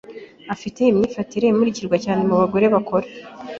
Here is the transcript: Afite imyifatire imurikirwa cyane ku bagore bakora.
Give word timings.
Afite 0.53 0.79
imyifatire 0.83 1.45
imurikirwa 1.47 1.97
cyane 2.05 2.21
ku 2.27 2.33
bagore 2.41 2.65
bakora. 2.73 3.07